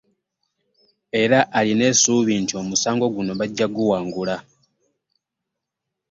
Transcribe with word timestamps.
Era 1.23 1.39
alina 1.59 1.83
essuubi 1.91 2.33
nti 2.41 2.53
omusango 2.61 3.05
guno 3.15 3.31
bajja 3.39 3.65
kuguwangula 3.67 4.35